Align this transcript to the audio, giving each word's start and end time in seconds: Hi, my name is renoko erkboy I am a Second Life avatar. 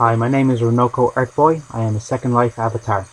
Hi, 0.00 0.16
my 0.16 0.28
name 0.28 0.48
is 0.48 0.62
renoko 0.62 1.12
erkboy 1.12 1.60
I 1.70 1.82
am 1.82 1.94
a 1.94 2.00
Second 2.00 2.32
Life 2.32 2.58
avatar. 2.58 3.06